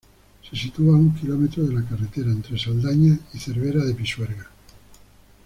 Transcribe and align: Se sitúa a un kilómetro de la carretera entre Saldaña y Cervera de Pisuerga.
Se 0.41 0.55
sitúa 0.57 0.95
a 0.95 0.97
un 0.97 1.13
kilómetro 1.13 1.61
de 1.63 1.75
la 1.75 1.87
carretera 1.87 2.31
entre 2.31 2.57
Saldaña 2.57 3.19
y 3.35 3.37
Cervera 3.37 3.85
de 3.85 3.93
Pisuerga. 3.93 4.49